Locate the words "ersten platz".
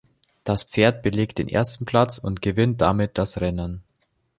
1.47-2.17